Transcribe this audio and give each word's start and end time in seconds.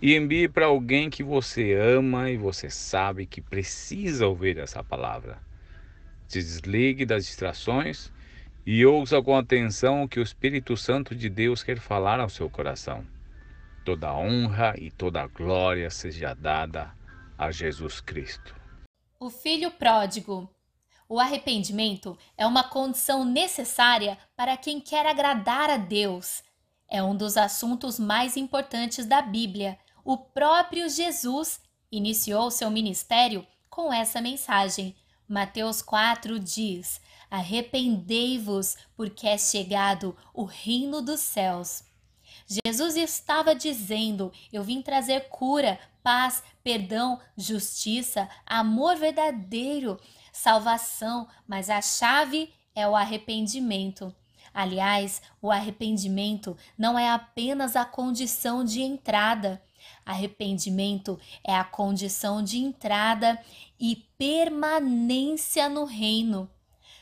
e 0.00 0.14
envie 0.14 0.48
para 0.48 0.66
alguém 0.66 1.10
que 1.10 1.22
você 1.22 1.74
ama 1.74 2.30
e 2.30 2.36
você 2.36 2.70
sabe 2.70 3.26
que 3.26 3.40
precisa 3.40 4.26
ouvir 4.26 4.58
essa 4.58 4.82
palavra. 4.82 5.38
Se 6.28 6.40
desligue 6.40 7.04
das 7.04 7.26
distrações 7.26 8.12
e 8.64 8.84
ouça 8.86 9.20
com 9.22 9.36
atenção 9.36 10.04
o 10.04 10.08
que 10.08 10.20
o 10.20 10.22
Espírito 10.22 10.76
Santo 10.76 11.14
de 11.14 11.28
Deus 11.28 11.62
quer 11.62 11.80
falar 11.80 12.20
ao 12.20 12.28
seu 12.28 12.48
coração. 12.48 13.04
Toda 13.84 14.14
honra 14.14 14.74
e 14.78 14.90
toda 14.90 15.26
glória 15.26 15.90
seja 15.90 16.34
dada 16.34 16.92
a 17.36 17.50
Jesus 17.50 18.00
Cristo. 18.00 18.54
O 19.18 19.30
filho 19.30 19.70
pródigo. 19.70 20.48
O 21.08 21.18
arrependimento 21.18 22.16
é 22.36 22.46
uma 22.46 22.62
condição 22.62 23.24
necessária 23.24 24.18
para 24.36 24.56
quem 24.58 24.78
quer 24.78 25.06
agradar 25.06 25.70
a 25.70 25.78
Deus. 25.78 26.42
É 26.90 27.02
um 27.02 27.16
dos 27.16 27.36
assuntos 27.36 27.98
mais 27.98 28.36
importantes 28.36 29.06
da 29.06 29.22
Bíblia 29.22 29.78
o 30.04 30.16
próprio 30.16 30.88
Jesus 30.88 31.60
iniciou 31.90 32.50
seu 32.50 32.70
ministério 32.70 33.46
com 33.68 33.92
essa 33.92 34.20
mensagem. 34.20 34.96
Mateus 35.28 35.82
4 35.82 36.38
diz: 36.38 37.00
Arrependei-vos, 37.30 38.76
porque 38.96 39.26
é 39.26 39.36
chegado 39.36 40.16
o 40.32 40.44
reino 40.44 41.02
dos 41.02 41.20
céus. 41.20 41.84
Jesus 42.64 42.96
estava 42.96 43.54
dizendo: 43.54 44.32
Eu 44.52 44.62
vim 44.62 44.80
trazer 44.80 45.28
cura, 45.28 45.78
paz, 46.02 46.42
perdão, 46.62 47.20
justiça, 47.36 48.28
amor 48.46 48.96
verdadeiro, 48.96 50.00
salvação, 50.32 51.28
mas 51.46 51.68
a 51.68 51.82
chave 51.82 52.52
é 52.74 52.88
o 52.88 52.96
arrependimento. 52.96 54.14
Aliás, 54.54 55.20
o 55.42 55.50
arrependimento 55.50 56.56
não 56.76 56.98
é 56.98 57.10
apenas 57.10 57.76
a 57.76 57.84
condição 57.84 58.64
de 58.64 58.80
entrada, 58.80 59.62
Arrependimento 60.08 61.20
é 61.44 61.54
a 61.54 61.62
condição 61.62 62.42
de 62.42 62.56
entrada 62.56 63.38
e 63.78 63.94
permanência 64.16 65.68
no 65.68 65.84
reino. 65.84 66.50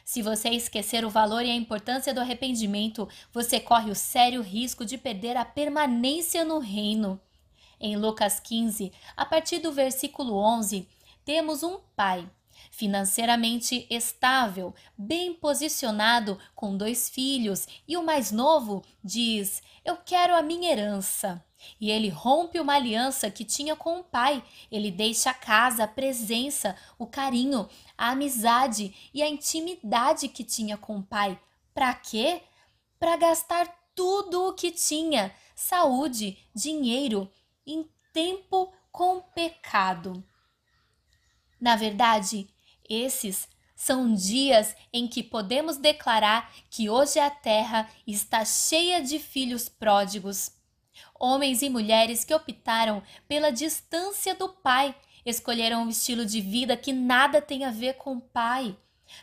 Se 0.04 0.20
você 0.22 0.48
esquecer 0.48 1.04
o 1.04 1.08
valor 1.08 1.44
e 1.44 1.50
a 1.52 1.54
importância 1.54 2.12
do 2.12 2.18
arrependimento, 2.18 3.08
você 3.32 3.60
corre 3.60 3.92
o 3.92 3.94
sério 3.94 4.42
risco 4.42 4.84
de 4.84 4.98
perder 4.98 5.36
a 5.36 5.44
permanência 5.44 6.44
no 6.44 6.58
reino. 6.58 7.20
Em 7.78 7.96
Lucas 7.96 8.40
15, 8.40 8.90
a 9.16 9.24
partir 9.24 9.60
do 9.60 9.70
versículo 9.70 10.34
11, 10.34 10.88
temos 11.24 11.62
um 11.62 11.78
pai 11.94 12.28
financeiramente 12.72 13.86
estável, 13.88 14.74
bem 14.98 15.32
posicionado, 15.32 16.40
com 16.56 16.76
dois 16.76 17.08
filhos, 17.08 17.68
e 17.86 17.96
o 17.96 18.02
mais 18.02 18.32
novo 18.32 18.82
diz: 19.04 19.62
Eu 19.84 19.96
quero 19.96 20.34
a 20.34 20.42
minha 20.42 20.72
herança. 20.72 21.45
E 21.80 21.90
ele 21.90 22.08
rompe 22.08 22.60
uma 22.60 22.74
aliança 22.74 23.30
que 23.30 23.44
tinha 23.44 23.76
com 23.76 24.00
o 24.00 24.04
pai. 24.04 24.42
Ele 24.70 24.90
deixa 24.90 25.30
a 25.30 25.34
casa, 25.34 25.84
a 25.84 25.88
presença, 25.88 26.76
o 26.98 27.06
carinho, 27.06 27.68
a 27.96 28.10
amizade 28.10 28.94
e 29.12 29.22
a 29.22 29.28
intimidade 29.28 30.28
que 30.28 30.44
tinha 30.44 30.76
com 30.76 30.98
o 30.98 31.02
pai. 31.02 31.38
Para 31.74 31.94
quê? 31.94 32.42
Para 32.98 33.16
gastar 33.16 33.66
tudo 33.94 34.48
o 34.48 34.52
que 34.52 34.70
tinha: 34.70 35.34
saúde, 35.54 36.38
dinheiro, 36.54 37.30
em 37.66 37.88
tempo 38.12 38.72
com 38.90 39.20
pecado. 39.20 40.24
Na 41.60 41.76
verdade, 41.76 42.48
esses 42.88 43.48
são 43.76 44.14
dias 44.14 44.74
em 44.90 45.06
que 45.06 45.22
podemos 45.22 45.76
declarar 45.76 46.50
que 46.70 46.88
hoje 46.88 47.18
a 47.18 47.28
terra 47.28 47.88
está 48.06 48.42
cheia 48.44 49.02
de 49.02 49.18
filhos 49.18 49.68
pródigos 49.68 50.50
Homens 51.18 51.62
e 51.62 51.68
mulheres 51.68 52.24
que 52.24 52.34
optaram 52.34 53.02
pela 53.26 53.50
distância 53.50 54.34
do 54.34 54.48
pai, 54.48 54.94
escolheram 55.24 55.82
um 55.82 55.88
estilo 55.88 56.24
de 56.24 56.40
vida 56.40 56.76
que 56.76 56.92
nada 56.92 57.40
tem 57.40 57.64
a 57.64 57.70
ver 57.70 57.94
com 57.94 58.16
o 58.16 58.20
pai. 58.20 58.76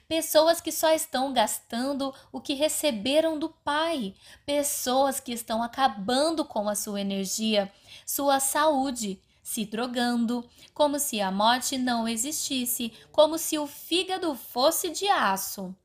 Pessoas 0.07 0.61
que 0.61 0.71
só 0.71 0.93
estão 0.93 1.33
gastando 1.33 2.13
o 2.31 2.39
que 2.39 2.53
receberam 2.53 3.37
do 3.37 3.49
pai. 3.49 4.13
Pessoas 4.45 5.19
que 5.19 5.31
estão 5.31 5.61
acabando 5.61 6.45
com 6.45 6.69
a 6.69 6.75
sua 6.75 7.01
energia, 7.01 7.71
sua 8.05 8.39
saúde, 8.39 9.21
se 9.41 9.65
drogando, 9.65 10.49
como 10.73 10.97
se 10.97 11.19
a 11.19 11.29
morte 11.29 11.77
não 11.77 12.07
existisse, 12.07 12.93
como 13.11 13.37
se 13.37 13.59
o 13.59 13.67
fígado 13.67 14.33
fosse 14.35 14.89
de 14.89 15.07
aço. 15.07 15.75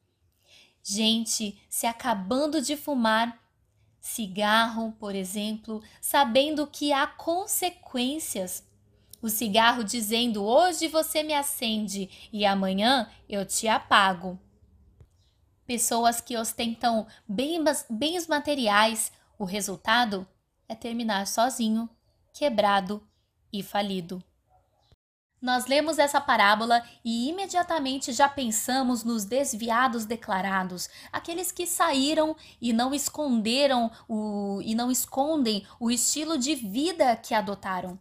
Gente 0.83 1.61
se 1.69 1.87
acabando 1.87 2.63
de 2.63 2.77
fumar 2.77 3.39
cigarro, 4.09 4.93
por 4.99 5.15
exemplo, 5.15 5.83
sabendo 6.01 6.67
que 6.67 6.93
há 6.93 7.07
consequências. 7.07 8.67
O 9.21 9.29
cigarro 9.29 9.85
dizendo: 9.85 10.45
hoje 10.45 10.89
você 10.89 11.23
me 11.23 11.35
acende 11.35 12.09
e 12.33 12.47
amanhã 12.47 13.11
eu 13.29 13.45
te 13.45 13.69
apago. 13.69 14.39
Pessoas 15.67 16.21
que 16.21 16.37
ostentam 16.37 17.07
bens 17.29 18.27
materiais, 18.27 19.13
o 19.39 19.45
resultado 19.45 20.27
é 20.67 20.75
terminar 20.75 21.27
sozinho, 21.27 21.89
quebrado 22.33 23.07
e 23.53 23.63
falido. 23.63 24.25
Nós 25.41 25.67
lemos 25.67 25.99
essa 25.99 26.21
parábola 26.21 26.83
e 27.05 27.29
imediatamente 27.29 28.13
já 28.13 28.29
pensamos 28.29 29.05
nos 29.05 29.25
desviados 29.25 30.05
declarados, 30.05 30.89
aqueles 31.13 31.53
que 31.53 31.67
saíram 31.67 32.37
e 32.61 32.73
não 32.73 32.93
esconderam 32.93 33.91
o 34.09 34.61
e 34.63 34.75
não 34.75 34.91
escondem 34.91 35.65
o 35.79 35.91
estilo 35.91 36.37
de 36.37 36.55
vida 36.55 37.15
que 37.17 37.35
adotaram. 37.35 37.99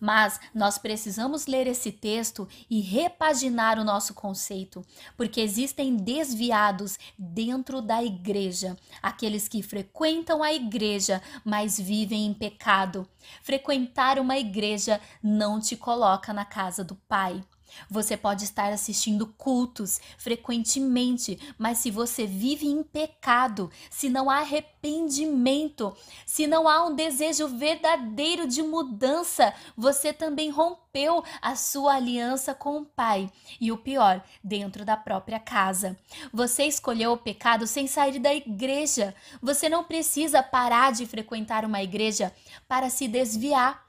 Mas 0.00 0.40
nós 0.54 0.78
precisamos 0.78 1.46
ler 1.46 1.66
esse 1.66 1.92
texto 1.92 2.48
e 2.68 2.80
repaginar 2.80 3.78
o 3.78 3.84
nosso 3.84 4.14
conceito, 4.14 4.84
porque 5.16 5.40
existem 5.40 5.96
desviados 5.96 6.98
dentro 7.18 7.80
da 7.80 8.02
igreja, 8.02 8.76
aqueles 9.02 9.48
que 9.48 9.62
frequentam 9.62 10.42
a 10.42 10.52
igreja, 10.52 11.22
mas 11.44 11.78
vivem 11.78 12.26
em 12.26 12.34
pecado. 12.34 13.08
Frequentar 13.42 14.18
uma 14.18 14.36
igreja 14.36 15.00
não 15.22 15.60
te 15.60 15.76
coloca 15.76 16.32
na 16.32 16.44
casa 16.44 16.82
do 16.82 16.94
Pai. 16.94 17.42
Você 17.90 18.16
pode 18.16 18.44
estar 18.44 18.72
assistindo 18.72 19.26
cultos 19.26 20.00
frequentemente, 20.18 21.38
mas 21.58 21.78
se 21.78 21.90
você 21.90 22.26
vive 22.26 22.66
em 22.66 22.82
pecado, 22.82 23.70
se 23.90 24.08
não 24.08 24.30
há 24.30 24.38
arrependimento, 24.38 25.96
se 26.26 26.46
não 26.46 26.68
há 26.68 26.84
um 26.86 26.94
desejo 26.94 27.48
verdadeiro 27.48 28.46
de 28.46 28.62
mudança, 28.62 29.54
você 29.76 30.12
também 30.12 30.50
rompeu 30.50 31.24
a 31.40 31.56
sua 31.56 31.94
aliança 31.94 32.54
com 32.54 32.78
o 32.78 32.84
Pai. 32.84 33.30
E 33.60 33.70
o 33.70 33.78
pior, 33.78 34.22
dentro 34.42 34.84
da 34.84 34.96
própria 34.96 35.38
casa. 35.38 35.98
Você 36.32 36.64
escolheu 36.64 37.12
o 37.12 37.18
pecado 37.18 37.66
sem 37.66 37.86
sair 37.86 38.18
da 38.18 38.34
igreja. 38.34 39.14
Você 39.40 39.68
não 39.68 39.84
precisa 39.84 40.42
parar 40.42 40.92
de 40.92 41.06
frequentar 41.06 41.64
uma 41.64 41.82
igreja 41.82 42.32
para 42.68 42.90
se 42.90 43.06
desviar. 43.08 43.86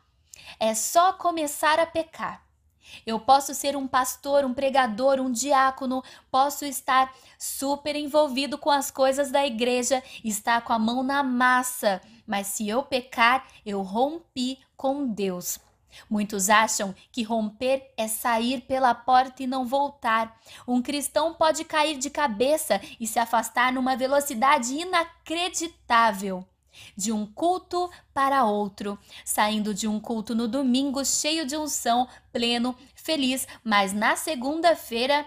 É 0.60 0.74
só 0.74 1.14
começar 1.14 1.80
a 1.80 1.86
pecar 1.86 2.43
eu 3.06 3.20
posso 3.20 3.54
ser 3.54 3.76
um 3.76 3.88
pastor, 3.88 4.46
um 4.46 4.54
pregador, 4.54 5.20
um 5.20 5.32
diácono, 5.32 6.04
posso 6.32 6.66
estar 6.66 7.14
super 7.38 7.96
envolvido 7.96 8.58
com 8.58 8.70
as 8.70 8.90
coisas 8.92 9.32
da 9.32 9.46
igreja, 9.46 10.04
estar 10.24 10.62
com 10.62 10.74
a 10.74 10.80
mão 10.80 11.04
na 11.04 11.24
massa, 11.24 12.02
mas 12.26 12.48
se 12.48 12.68
eu 12.68 12.84
pecar, 12.84 13.48
eu 13.66 13.82
rompi 13.82 14.60
com 14.76 15.08
Deus. 15.08 15.60
Muitos 16.10 16.50
acham 16.50 16.94
que 17.12 17.24
romper 17.24 17.94
é 17.96 18.08
sair 18.08 18.62
pela 18.62 18.96
porta 18.96 19.44
e 19.44 19.48
não 19.48 19.66
voltar. 19.66 20.40
Um 20.68 20.82
cristão 20.82 21.34
pode 21.34 21.64
cair 21.64 21.98
de 21.98 22.10
cabeça 22.10 22.82
e 23.00 23.06
se 23.06 23.20
afastar 23.20 23.72
numa 23.72 23.96
velocidade 23.96 24.74
inacreditável 24.74 26.46
de 26.96 27.12
um 27.12 27.26
culto 27.26 27.90
para 28.14 28.46
outro, 28.46 28.98
saindo 29.24 29.74
de 29.74 29.88
um 29.88 30.00
culto 30.00 30.34
no 30.34 30.48
domingo 30.48 31.04
cheio 31.06 31.46
de 31.46 31.56
unção, 31.58 32.08
pleno, 32.32 32.76
feliz, 32.96 33.48
mas 33.64 33.94
na 33.94 34.16
segunda-feira 34.16 35.26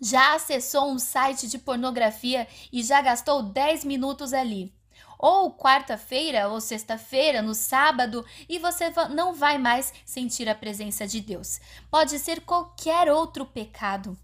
já 0.00 0.34
acessou 0.34 0.90
um 0.90 0.98
site 0.98 1.46
de 1.46 1.58
pornografia 1.58 2.48
e 2.72 2.82
já 2.82 3.00
gastou 3.00 3.42
10 3.42 3.84
minutos 3.84 4.32
ali. 4.32 4.74
ou 5.18 5.56
quarta-feira 5.56 6.48
ou 6.48 6.60
sexta-feira, 6.60 7.40
no 7.40 7.54
sábado, 7.54 8.26
e 8.48 8.58
você 8.58 8.92
não 9.10 9.32
vai 9.32 9.56
mais 9.56 9.92
sentir 10.04 10.48
a 10.48 10.54
presença 10.54 11.06
de 11.06 11.20
Deus. 11.20 11.60
Pode 11.88 12.18
ser 12.18 12.40
qualquer 12.40 13.08
outro 13.08 13.46
pecado. 13.46 14.18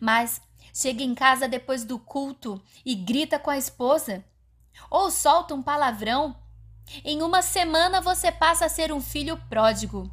Mas 0.00 0.40
chega 0.72 1.02
em 1.02 1.14
casa 1.14 1.46
depois 1.46 1.84
do 1.84 1.98
culto 1.98 2.58
e 2.86 2.94
grita 2.94 3.38
com 3.38 3.50
a 3.50 3.58
esposa, 3.58 4.24
ou 4.90 5.10
solta 5.10 5.54
um 5.54 5.62
palavrão. 5.62 6.36
Em 7.04 7.22
uma 7.22 7.42
semana 7.42 8.00
você 8.00 8.30
passa 8.30 8.66
a 8.66 8.68
ser 8.68 8.92
um 8.92 9.00
filho 9.00 9.36
pródigo. 9.48 10.10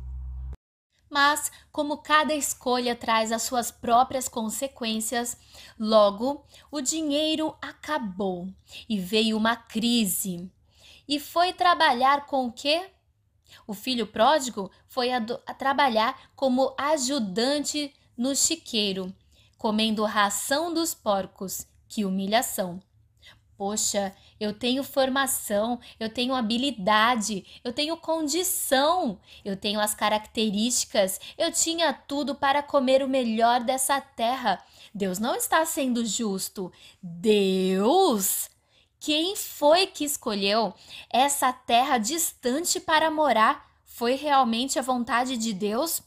Mas, 1.09 1.51
como 1.73 1.97
cada 1.97 2.33
escolha 2.33 2.95
traz 2.95 3.33
as 3.33 3.41
suas 3.41 3.69
próprias 3.69 4.29
consequências, 4.29 5.37
logo 5.77 6.45
o 6.71 6.79
dinheiro 6.79 7.53
acabou 7.61 8.47
e 8.87 8.97
veio 8.97 9.35
uma 9.35 9.57
crise. 9.57 10.49
E 11.05 11.19
foi 11.19 11.51
trabalhar 11.51 12.25
com 12.27 12.45
o 12.47 12.51
quê? 12.53 12.89
O 13.67 13.73
filho 13.73 14.07
pródigo 14.07 14.71
foi 14.87 15.11
a, 15.11 15.17
a 15.45 15.53
trabalhar 15.53 16.17
como 16.33 16.73
ajudante 16.77 17.93
no 18.15 18.33
chiqueiro, 18.33 19.13
comendo 19.57 20.05
ração 20.05 20.73
dos 20.73 20.93
porcos. 20.93 21.67
Que 21.89 22.05
humilhação! 22.05 22.81
Poxa, 23.61 24.11
eu 24.39 24.53
tenho 24.53 24.83
formação, 24.83 25.79
eu 25.99 26.09
tenho 26.09 26.33
habilidade, 26.33 27.45
eu 27.63 27.71
tenho 27.71 27.95
condição, 27.95 29.19
eu 29.45 29.55
tenho 29.55 29.79
as 29.79 29.93
características, 29.93 31.21
eu 31.37 31.51
tinha 31.51 31.93
tudo 31.93 32.33
para 32.33 32.63
comer 32.63 33.03
o 33.03 33.07
melhor 33.07 33.63
dessa 33.63 34.01
terra. 34.01 34.59
Deus 34.91 35.19
não 35.19 35.35
está 35.35 35.63
sendo 35.63 36.03
justo. 36.03 36.71
Deus? 37.03 38.49
Quem 38.99 39.35
foi 39.35 39.85
que 39.85 40.05
escolheu 40.05 40.73
essa 41.07 41.53
terra 41.53 41.99
distante 41.99 42.79
para 42.79 43.11
morar? 43.11 43.63
Foi 43.85 44.15
realmente 44.15 44.79
a 44.79 44.81
vontade 44.81 45.37
de 45.37 45.53
Deus? 45.53 46.01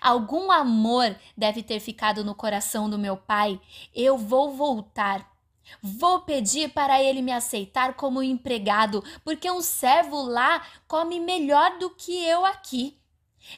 Algum 0.00 0.50
amor 0.50 1.14
deve 1.36 1.62
ter 1.62 1.78
ficado 1.78 2.24
no 2.24 2.34
coração 2.34 2.90
do 2.90 2.98
meu 2.98 3.16
pai. 3.16 3.60
Eu 3.94 4.18
vou 4.18 4.52
voltar 4.52 5.31
Vou 5.80 6.20
pedir 6.20 6.70
para 6.70 7.02
ele 7.02 7.22
me 7.22 7.32
aceitar 7.32 7.94
como 7.94 8.22
empregado, 8.22 9.02
porque 9.24 9.50
um 9.50 9.60
servo 9.60 10.22
lá 10.22 10.64
come 10.86 11.18
melhor 11.20 11.78
do 11.78 11.90
que 11.90 12.24
eu 12.24 12.44
aqui. 12.44 12.98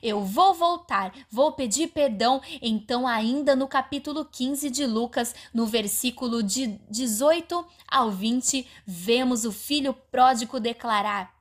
Eu 0.02 0.24
vou 0.24 0.54
voltar, 0.54 1.12
vou 1.30 1.52
pedir 1.52 1.88
perdão. 1.88 2.40
Então, 2.62 3.06
ainda 3.06 3.54
no 3.54 3.68
capítulo 3.68 4.24
15 4.24 4.70
de 4.70 4.86
Lucas, 4.86 5.34
no 5.52 5.66
versículo 5.66 6.42
de 6.42 6.78
18 6.90 7.64
ao 7.86 8.10
20, 8.10 8.66
vemos 8.86 9.44
o 9.44 9.52
filho 9.52 9.94
pródigo 10.10 10.58
declarar: 10.58 11.34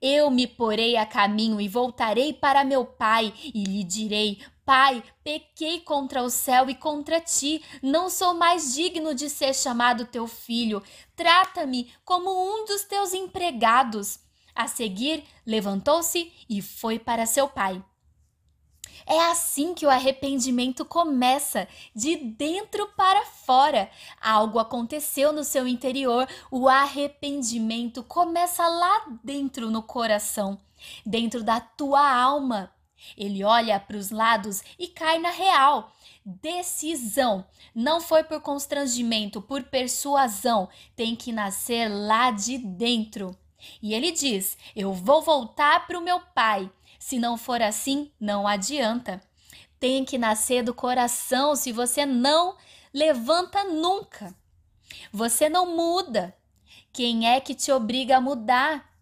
Eu 0.00 0.30
me 0.30 0.46
porei 0.46 0.96
a 0.96 1.06
caminho 1.06 1.60
e 1.60 1.68
voltarei 1.68 2.32
para 2.32 2.64
meu 2.64 2.84
pai, 2.84 3.32
e 3.42 3.64
lhe 3.64 3.82
direi: 3.82 4.38
Pai, 4.66 5.00
pequei 5.22 5.78
contra 5.78 6.24
o 6.24 6.28
céu 6.28 6.68
e 6.68 6.74
contra 6.74 7.20
ti, 7.20 7.62
não 7.80 8.10
sou 8.10 8.34
mais 8.34 8.74
digno 8.74 9.14
de 9.14 9.30
ser 9.30 9.54
chamado 9.54 10.06
teu 10.06 10.26
filho. 10.26 10.82
Trata-me 11.14 11.94
como 12.04 12.30
um 12.30 12.64
dos 12.64 12.82
teus 12.82 13.14
empregados. 13.14 14.18
A 14.52 14.66
seguir, 14.66 15.22
levantou-se 15.46 16.32
e 16.50 16.60
foi 16.60 16.98
para 16.98 17.26
seu 17.26 17.48
pai. 17.48 17.80
É 19.06 19.20
assim 19.30 19.72
que 19.72 19.86
o 19.86 19.90
arrependimento 19.90 20.84
começa, 20.84 21.68
de 21.94 22.16
dentro 22.16 22.88
para 22.96 23.24
fora. 23.24 23.88
Algo 24.20 24.58
aconteceu 24.58 25.32
no 25.32 25.44
seu 25.44 25.68
interior, 25.68 26.28
o 26.50 26.68
arrependimento 26.68 28.02
começa 28.02 28.66
lá 28.66 29.06
dentro 29.22 29.70
no 29.70 29.80
coração, 29.80 30.60
dentro 31.04 31.44
da 31.44 31.60
tua 31.60 32.12
alma. 32.12 32.75
Ele 33.16 33.44
olha 33.44 33.78
para 33.78 33.96
os 33.96 34.10
lados 34.10 34.62
e 34.78 34.88
cai 34.88 35.18
na 35.18 35.30
real. 35.30 35.92
Decisão. 36.24 37.46
Não 37.74 38.00
foi 38.00 38.24
por 38.24 38.40
constrangimento, 38.40 39.40
por 39.40 39.62
persuasão. 39.64 40.68
Tem 40.94 41.14
que 41.14 41.32
nascer 41.32 41.88
lá 41.88 42.30
de 42.30 42.58
dentro. 42.58 43.36
E 43.82 43.94
ele 43.94 44.12
diz: 44.12 44.56
Eu 44.74 44.92
vou 44.92 45.22
voltar 45.22 45.86
para 45.86 45.98
o 45.98 46.02
meu 46.02 46.20
pai. 46.20 46.70
Se 46.98 47.18
não 47.18 47.36
for 47.36 47.62
assim, 47.62 48.10
não 48.18 48.46
adianta. 48.46 49.20
Tem 49.78 50.04
que 50.04 50.18
nascer 50.18 50.62
do 50.62 50.74
coração. 50.74 51.54
Se 51.54 51.70
você 51.72 52.04
não 52.06 52.56
levanta 52.92 53.62
nunca. 53.64 54.34
Você 55.12 55.48
não 55.48 55.76
muda. 55.76 56.34
Quem 56.92 57.28
é 57.28 57.40
que 57.40 57.54
te 57.54 57.70
obriga 57.70 58.16
a 58.16 58.20
mudar? 58.20 58.95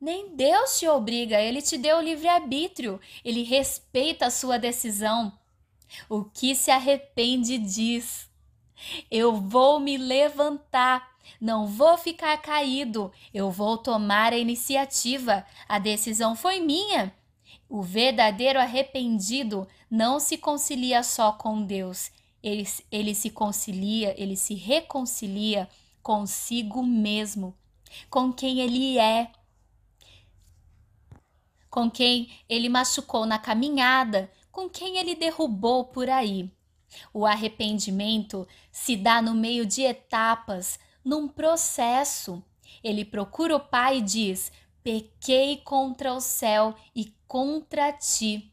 Nem 0.00 0.34
Deus 0.36 0.78
te 0.78 0.86
obriga, 0.86 1.40
ele 1.40 1.60
te 1.60 1.76
deu 1.76 1.98
o 1.98 2.02
livre-arbítrio, 2.02 3.00
ele 3.24 3.42
respeita 3.42 4.26
a 4.26 4.30
sua 4.30 4.56
decisão. 4.56 5.36
O 6.08 6.24
que 6.24 6.54
se 6.54 6.70
arrepende 6.70 7.58
diz: 7.58 8.30
Eu 9.10 9.34
vou 9.34 9.80
me 9.80 9.96
levantar, 9.96 11.16
não 11.40 11.66
vou 11.66 11.98
ficar 11.98 12.36
caído, 12.38 13.12
eu 13.34 13.50
vou 13.50 13.76
tomar 13.76 14.32
a 14.32 14.38
iniciativa. 14.38 15.44
A 15.68 15.78
decisão 15.78 16.36
foi 16.36 16.60
minha. 16.60 17.12
O 17.68 17.82
verdadeiro 17.82 18.60
arrependido 18.60 19.66
não 19.90 20.20
se 20.20 20.38
concilia 20.38 21.02
só 21.02 21.32
com 21.32 21.62
Deus, 21.62 22.10
ele, 22.42 22.66
ele 22.90 23.14
se 23.14 23.30
concilia, 23.30 24.14
ele 24.16 24.36
se 24.36 24.54
reconcilia 24.54 25.68
consigo 26.02 26.82
mesmo, 26.82 27.54
com 28.08 28.32
quem 28.32 28.60
ele 28.60 28.98
é 28.98 29.30
com 31.70 31.90
quem 31.90 32.30
ele 32.48 32.68
machucou 32.68 33.26
na 33.26 33.38
caminhada, 33.38 34.30
com 34.50 34.68
quem 34.68 34.98
ele 34.98 35.14
derrubou 35.14 35.84
por 35.84 36.08
aí. 36.08 36.50
O 37.12 37.26
arrependimento 37.26 38.46
se 38.72 38.96
dá 38.96 39.20
no 39.20 39.34
meio 39.34 39.66
de 39.66 39.82
etapas, 39.82 40.78
num 41.04 41.28
processo. 41.28 42.42
Ele 42.82 43.04
procura 43.04 43.56
o 43.56 43.60
Pai 43.60 43.98
e 43.98 44.02
diz: 44.02 44.50
Pequei 44.82 45.58
contra 45.58 46.12
o 46.12 46.20
céu 46.20 46.74
e 46.94 47.14
contra 47.26 47.92
ti. 47.92 48.52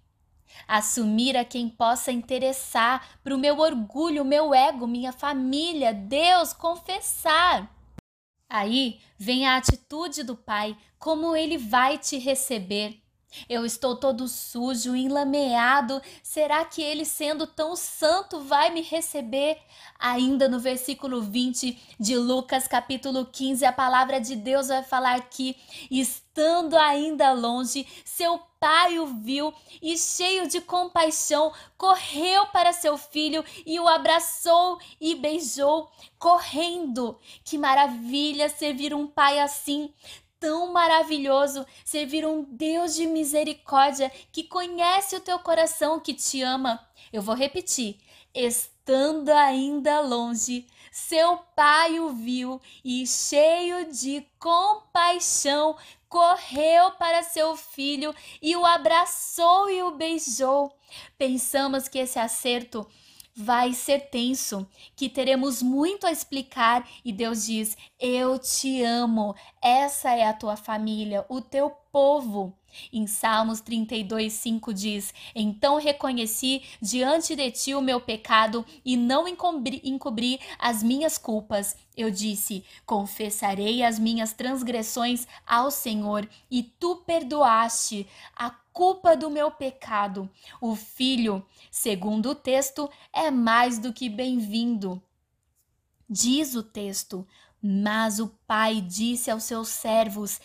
Assumir 0.67 1.35
a 1.35 1.43
quem 1.43 1.69
possa 1.69 2.11
interessar 2.11 3.19
para 3.23 3.35
o 3.35 3.37
meu 3.37 3.59
orgulho, 3.59 4.23
meu 4.23 4.53
ego, 4.53 4.87
minha 4.87 5.11
família, 5.11 5.93
Deus, 5.93 6.53
confessar. 6.53 7.73
Aí 8.49 8.99
vem 9.17 9.45
a 9.45 9.57
atitude 9.57 10.23
do 10.23 10.35
Pai, 10.35 10.77
como 10.97 11.35
ele 11.35 11.57
vai 11.57 11.97
te 11.97 12.17
receber. 12.17 13.04
Eu 13.49 13.65
estou 13.65 13.95
todo 13.95 14.27
sujo, 14.27 14.95
enlameado. 14.95 16.01
Será 16.23 16.63
que 16.65 16.81
ele, 16.81 17.05
sendo 17.05 17.45
tão 17.47 17.75
santo, 17.75 18.41
vai 18.41 18.71
me 18.71 18.81
receber? 18.81 19.57
Ainda 19.99 20.49
no 20.49 20.59
versículo 20.59 21.21
20 21.21 21.77
de 21.99 22.17
Lucas, 22.17 22.67
capítulo 22.67 23.25
15, 23.25 23.65
a 23.65 23.71
palavra 23.71 24.19
de 24.19 24.35
Deus 24.35 24.67
vai 24.67 24.83
falar 24.83 25.21
que, 25.29 25.55
estando 25.89 26.77
ainda 26.77 27.31
longe, 27.31 27.87
seu 28.03 28.39
pai 28.59 28.99
o 28.99 29.05
viu 29.05 29.53
e, 29.81 29.97
cheio 29.97 30.47
de 30.47 30.59
compaixão, 30.59 31.53
correu 31.77 32.47
para 32.47 32.73
seu 32.73 32.97
filho 32.97 33.43
e 33.65 33.79
o 33.79 33.87
abraçou 33.87 34.79
e 34.99 35.15
beijou, 35.15 35.89
correndo. 36.17 37.17
Que 37.43 37.57
maravilha 37.57 38.49
servir 38.49 38.93
um 38.93 39.07
pai 39.07 39.39
assim! 39.39 39.93
Tão 40.45 40.71
maravilhoso 40.71 41.65
servir 41.83 42.23
um 42.23 42.43
Deus 42.43 42.93
de 42.93 43.07
misericórdia 43.07 44.11
que 44.31 44.43
conhece 44.43 45.15
o 45.15 45.19
teu 45.19 45.39
coração, 45.39 45.99
que 45.99 46.13
te 46.13 46.43
ama. 46.43 46.87
Eu 47.11 47.23
vou 47.23 47.33
repetir. 47.33 47.97
Estando 48.31 49.29
ainda 49.29 50.01
longe, 50.01 50.67
seu 50.91 51.37
pai 51.55 51.99
o 51.99 52.09
viu 52.09 52.61
e, 52.83 53.07
cheio 53.07 53.91
de 53.91 54.23
compaixão, 54.37 55.75
correu 56.07 56.91
para 56.91 57.23
seu 57.23 57.57
filho 57.57 58.13
e 58.39 58.55
o 58.55 58.63
abraçou 58.63 59.67
e 59.71 59.81
o 59.81 59.95
beijou. 59.95 60.71
Pensamos 61.17 61.87
que 61.87 61.97
esse 61.97 62.19
acerto 62.19 62.87
vai 63.35 63.73
ser 63.73 64.09
tenso, 64.09 64.65
que 64.95 65.09
teremos 65.09 65.61
muito 65.61 66.07
a 66.07 66.11
explicar 66.11 66.87
e 67.03 67.11
Deus 67.11 67.45
diz: 67.45 67.77
Eu 67.99 68.39
te 68.39 68.81
amo, 68.83 69.35
essa 69.61 70.11
é 70.11 70.25
a 70.25 70.33
tua 70.33 70.55
família, 70.55 71.25
o 71.27 71.41
teu 71.41 71.69
povo. 71.95 72.53
Em 72.91 73.07
Salmos 73.07 73.61
32, 73.61 74.33
5 74.33 74.73
diz: 74.73 75.13
Então 75.33 75.79
reconheci 75.79 76.61
diante 76.81 77.37
de 77.37 77.49
ti 77.51 77.73
o 77.73 77.79
meu 77.79 78.01
pecado 78.01 78.65
e 78.83 78.97
não 78.97 79.25
encobri, 79.25 79.79
encobri 79.81 80.41
as 80.59 80.83
minhas 80.83 81.17
culpas. 81.17 81.73
Eu 81.95 82.11
disse: 82.11 82.65
Confessarei 82.85 83.81
as 83.81 83.97
minhas 83.97 84.33
transgressões 84.33 85.25
ao 85.47 85.71
Senhor, 85.71 86.27
e 86.51 86.63
tu 86.63 86.97
perdoaste 86.97 88.05
a 88.35 88.49
culpa 88.49 89.15
do 89.15 89.29
meu 89.29 89.49
pecado. 89.49 90.29
O 90.59 90.75
filho, 90.75 91.45
segundo 91.71 92.31
o 92.31 92.35
texto, 92.35 92.89
é 93.13 93.31
mais 93.31 93.79
do 93.79 93.93
que 93.93 94.09
bem-vindo. 94.09 95.01
Diz 96.09 96.55
o 96.55 96.61
texto: 96.61 97.25
Mas 97.63 98.19
o 98.19 98.27
pai 98.45 98.81
disse 98.81 99.31
aos 99.31 99.45
seus 99.45 99.69
servos: 99.69 100.41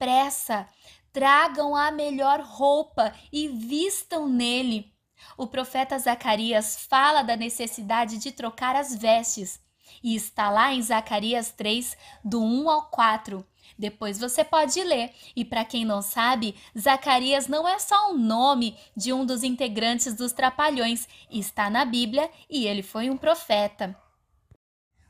Depressa, 0.00 0.66
tragam 1.12 1.76
a 1.76 1.90
melhor 1.90 2.40
roupa 2.40 3.12
e 3.30 3.48
vistam 3.48 4.26
nele. 4.26 4.90
O 5.36 5.46
profeta 5.46 5.98
Zacarias 5.98 6.86
fala 6.88 7.22
da 7.22 7.36
necessidade 7.36 8.16
de 8.16 8.32
trocar 8.32 8.74
as 8.74 8.96
vestes, 8.96 9.60
e 10.02 10.14
está 10.16 10.48
lá 10.48 10.72
em 10.72 10.80
Zacarias 10.80 11.50
3, 11.50 11.98
do 12.24 12.42
1 12.42 12.70
ao 12.70 12.88
4. 12.88 13.46
Depois 13.78 14.18
você 14.18 14.42
pode 14.42 14.82
ler. 14.82 15.12
E 15.36 15.44
para 15.44 15.66
quem 15.66 15.84
não 15.84 16.00
sabe, 16.00 16.54
Zacarias 16.78 17.46
não 17.46 17.68
é 17.68 17.78
só 17.78 18.10
o 18.10 18.16
nome 18.16 18.78
de 18.96 19.12
um 19.12 19.26
dos 19.26 19.42
integrantes 19.44 20.14
dos 20.14 20.32
Trapalhões, 20.32 21.06
está 21.30 21.68
na 21.68 21.84
Bíblia 21.84 22.30
e 22.48 22.66
ele 22.66 22.82
foi 22.82 23.10
um 23.10 23.18
profeta. 23.18 23.94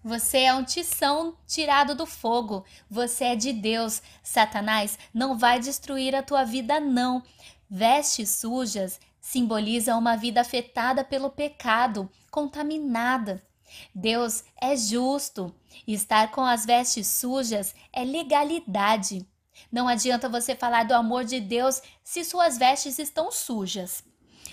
Você 0.02 0.38
é 0.38 0.54
um 0.54 0.64
tição 0.64 1.36
tirado 1.46 1.94
do 1.94 2.06
fogo. 2.06 2.64
Você 2.88 3.24
é 3.24 3.36
de 3.36 3.52
Deus. 3.52 4.02
Satanás 4.22 4.98
não 5.12 5.36
vai 5.36 5.60
destruir 5.60 6.14
a 6.14 6.22
tua 6.22 6.42
vida, 6.42 6.80
não. 6.80 7.22
Vestes 7.68 8.30
sujas 8.30 8.98
simbolizam 9.20 9.98
uma 9.98 10.16
vida 10.16 10.40
afetada 10.40 11.04
pelo 11.04 11.30
pecado, 11.30 12.10
contaminada. 12.30 13.42
Deus 13.94 14.42
é 14.60 14.74
justo. 14.74 15.54
Estar 15.86 16.30
com 16.30 16.42
as 16.42 16.64
vestes 16.64 17.06
sujas 17.06 17.74
é 17.92 18.02
legalidade. 18.02 19.26
Não 19.70 19.86
adianta 19.86 20.28
você 20.28 20.56
falar 20.56 20.84
do 20.84 20.94
amor 20.94 21.24
de 21.24 21.40
Deus 21.40 21.82
se 22.02 22.24
suas 22.24 22.56
vestes 22.56 22.98
estão 22.98 23.30
sujas. 23.30 24.02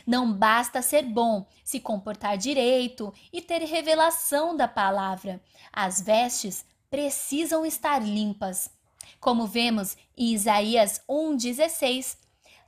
Não 0.07 0.31
basta 0.31 0.81
ser 0.81 1.03
bom, 1.03 1.45
se 1.65 1.81
comportar 1.81 2.37
direito 2.37 3.13
e 3.31 3.41
ter 3.41 3.61
revelação 3.63 4.55
da 4.55 4.65
palavra. 4.65 5.43
As 5.71 5.99
vestes 5.99 6.65
precisam 6.89 7.65
estar 7.65 7.99
limpas. 7.99 8.71
Como 9.19 9.45
vemos 9.45 9.97
em 10.15 10.33
Isaías 10.33 11.01
1,16: 11.09 12.15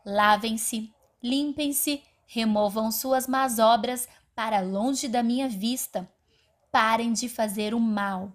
Lavem-se, 0.05 0.93
limpem-se, 1.23 2.03
removam 2.27 2.91
suas 2.91 3.25
más 3.25 3.57
obras 3.57 4.09
para 4.35 4.59
longe 4.59 5.07
da 5.07 5.23
minha 5.23 5.47
vista. 5.47 6.11
Parem 6.69 7.13
de 7.13 7.29
fazer 7.29 7.73
o 7.73 7.79
mal. 7.79 8.33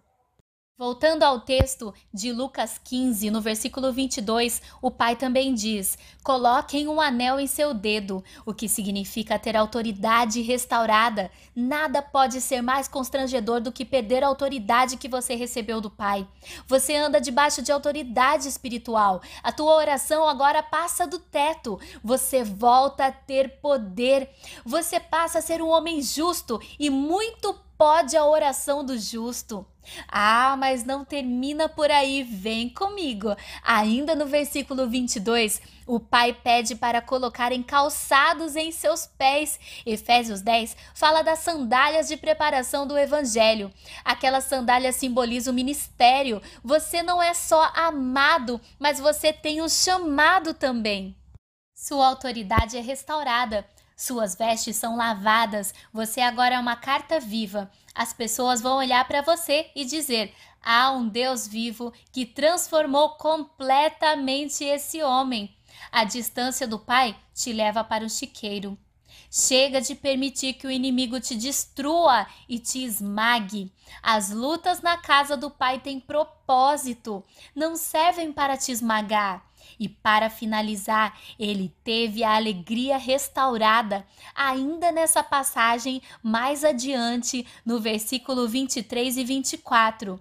Voltando 0.77 1.23
ao 1.23 1.39
texto 1.39 1.95
de 2.13 2.33
Lucas 2.33 2.81
15, 2.83 3.31
no 3.31 3.41
versículo 3.41 3.93
22, 3.93 4.61
o 4.83 4.91
pai 4.91 5.15
também 5.15 5.55
diz: 5.55 5.97
Coloquem 6.21 6.89
um 6.89 7.01
anel 7.01 7.39
em 7.39 7.47
seu 7.47 7.73
dedo, 7.73 8.25
o 8.45 8.53
que 8.53 8.69
significa 8.69 9.39
ter 9.39 9.57
autoridade 9.57 10.43
restaurada. 10.43 11.31
Nada 11.55 12.03
pode 12.03 12.41
ser 12.41 12.61
mais 12.61 12.89
constrangedor 12.89 13.61
do 13.61 13.71
que 13.71 13.85
perder 13.85 14.25
a 14.25 14.27
autoridade 14.27 14.97
que 14.97 15.07
você 15.07 15.37
recebeu 15.37 15.81
do 15.81 15.89
pai. 15.89 16.27
Você 16.67 16.97
anda 16.97 17.21
debaixo 17.21 17.63
de 17.63 17.71
autoridade 17.71 18.49
espiritual. 18.49 19.23
A 19.45 19.53
tua 19.53 19.77
oração 19.77 20.29
agora 20.29 20.61
passa 20.61 21.07
do 21.07 21.21
teto. 21.21 21.79
Você 22.03 22.43
volta 22.43 23.07
a 23.07 23.13
ter 23.13 23.61
poder. 23.61 24.29
Você 24.67 24.99
passa 24.99 25.39
a 25.39 25.43
ser 25.43 25.63
um 25.63 25.69
homem 25.69 26.03
justo 26.03 26.61
e 26.81 26.91
muito 26.91 27.63
pode 27.77 28.17
a 28.17 28.25
oração 28.25 28.85
do 28.85 28.99
justo. 28.99 29.67
Ah, 30.09 30.57
mas 30.59 30.85
não 30.85 31.05
termina 31.05 31.69
por 31.69 31.91
aí, 31.91 32.23
vem 32.23 32.69
comigo. 32.69 33.37
Ainda 33.63 34.15
no 34.15 34.27
versículo 34.27 34.89
22, 34.89 35.61
o 35.87 36.01
pai 36.01 36.33
pede 36.33 36.75
para 36.75 37.03
colocarem 37.03 37.63
calçados 37.63 38.57
em 38.57 38.73
seus 38.73 39.07
pés. 39.07 39.61
Efésios 39.85 40.41
10 40.41 40.77
fala 40.95 41.23
das 41.23 41.41
sandálias 41.41 42.09
de 42.09 42.17
preparação 42.17 42.87
do 42.87 42.97
evangelho. 42.97 43.73
Aquelas 44.05 44.45
sandálias 44.45 44.97
simbolizam 44.97 45.53
o 45.53 45.55
ministério. 45.55 46.41
Você 46.63 47.03
não 47.03 47.23
é 47.23 47.35
só 47.35 47.71
amado, 47.75 48.61
mas 48.79 48.99
você 48.99 49.33
tem 49.33 49.61
um 49.61 49.69
chamado 49.69 50.55
também. 50.55 51.15
Sua 51.75 52.07
autoridade 52.07 52.79
é 52.79 52.81
restaurada. 52.81 53.67
Suas 53.97 54.35
vestes 54.35 54.77
são 54.77 54.97
lavadas, 54.97 55.73
você 55.93 56.21
agora 56.21 56.57
é 56.57 56.59
uma 56.59 56.77
carta 56.77 57.21
viva. 57.21 57.71
As 57.95 58.13
pessoas 58.13 58.61
vão 58.61 58.79
olhar 58.79 59.07
para 59.07 59.23
você 59.23 59.71
e 59.75 59.85
dizer: 59.85 60.35
há 60.63 60.91
um 60.91 61.09
Deus 61.09 61.47
vivo 61.47 61.93
que 62.13 62.27
transformou 62.27 63.11
completamente 63.11 64.65
esse 64.65 65.03
homem. 65.03 65.55
A 65.93 66.05
distância 66.05 66.67
do 66.67 66.79
Pai 66.79 67.17
te 67.33 67.53
leva 67.53 67.85
para 67.85 68.05
um 68.05 68.09
chiqueiro. 68.09 68.77
Chega 69.31 69.81
de 69.81 69.95
permitir 69.95 70.55
que 70.55 70.67
o 70.67 70.71
inimigo 70.71 71.19
te 71.21 71.35
destrua 71.35 72.27
e 72.49 72.59
te 72.59 72.85
esmague. 72.85 73.73
As 74.03 74.31
lutas 74.31 74.81
na 74.81 74.97
casa 74.97 75.37
do 75.37 75.51
Pai 75.51 75.81
têm 75.81 75.99
propósito, 75.99 77.25
não 77.55 77.77
servem 77.77 78.33
para 78.33 78.57
te 78.57 78.71
esmagar. 78.71 79.45
E 79.79 79.89
para 79.89 80.31
finalizar, 80.31 81.19
ele 81.39 81.75
teve 81.83 82.23
a 82.23 82.35
alegria 82.35 82.97
restaurada, 82.97 84.07
ainda 84.35 84.93
nessa 84.93 85.23
passagem 85.23 86.01
mais 86.23 86.65
adiante, 86.65 87.47
no 87.65 87.81
versículo 87.81 88.49
23 88.49 89.17
e 89.17 89.25
24. 89.25 90.21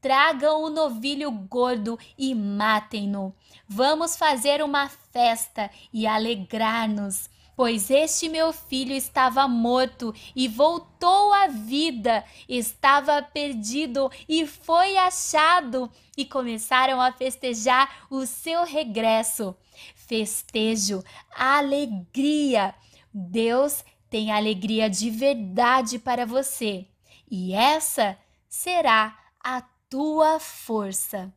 Tragam 0.00 0.62
o 0.62 0.70
novilho 0.70 1.30
gordo 1.30 1.98
e 2.16 2.34
matem-no. 2.34 3.34
Vamos 3.68 4.16
fazer 4.16 4.62
uma 4.62 4.88
festa 4.88 5.70
e 5.92 6.06
alegrar-nos 6.06 7.28
pois 7.60 7.90
este 7.90 8.26
meu 8.26 8.54
filho 8.54 8.94
estava 8.94 9.46
morto 9.46 10.14
e 10.34 10.48
voltou 10.48 11.30
à 11.34 11.46
vida, 11.46 12.24
estava 12.48 13.20
perdido 13.20 14.10
e 14.26 14.46
foi 14.46 14.96
achado, 14.96 15.92
e 16.16 16.24
começaram 16.24 16.98
a 17.02 17.12
festejar 17.12 18.06
o 18.08 18.24
seu 18.24 18.64
regresso. 18.64 19.54
Festejo, 19.94 21.04
alegria. 21.36 22.74
Deus 23.12 23.84
tem 24.08 24.32
alegria 24.32 24.88
de 24.88 25.10
verdade 25.10 25.98
para 25.98 26.24
você, 26.24 26.86
e 27.30 27.52
essa 27.52 28.16
será 28.48 29.14
a 29.38 29.60
tua 29.90 30.40
força. 30.40 31.30